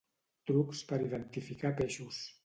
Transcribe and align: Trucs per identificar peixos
Trucs 0.51 0.79
per 0.91 0.97
identificar 1.03 1.73
peixos 1.83 2.23